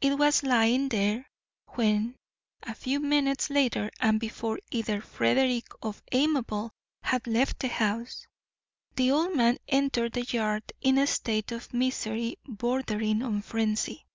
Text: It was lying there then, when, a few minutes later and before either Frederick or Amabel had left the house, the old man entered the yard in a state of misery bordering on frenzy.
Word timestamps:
It 0.00 0.16
was 0.16 0.42
lying 0.44 0.88
there 0.88 1.16
then, 1.16 1.26
when, 1.74 2.16
a 2.62 2.74
few 2.74 3.00
minutes 3.00 3.50
later 3.50 3.90
and 4.00 4.18
before 4.18 4.60
either 4.70 5.02
Frederick 5.02 5.66
or 5.84 5.94
Amabel 6.10 6.70
had 7.02 7.26
left 7.26 7.58
the 7.60 7.68
house, 7.68 8.26
the 8.96 9.10
old 9.10 9.36
man 9.36 9.58
entered 9.68 10.14
the 10.14 10.22
yard 10.22 10.72
in 10.80 10.96
a 10.96 11.06
state 11.06 11.52
of 11.52 11.74
misery 11.74 12.38
bordering 12.46 13.20
on 13.22 13.42
frenzy. 13.42 14.06